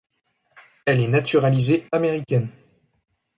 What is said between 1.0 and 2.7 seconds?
est naturalisée américaine.